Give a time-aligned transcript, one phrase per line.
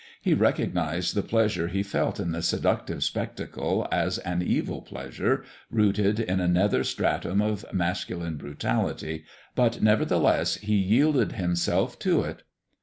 [0.19, 6.19] He recognized the pleasure he felt in the seductive spectacle as an evil pleasure, rooted
[6.19, 12.41] in a nether stratum of masculine brutality, but, nevertheless, he yielded himself to it.